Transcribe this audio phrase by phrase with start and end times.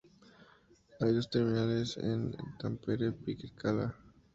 [1.01, 3.95] Hay dos terminales en Tampere-Pirkkala.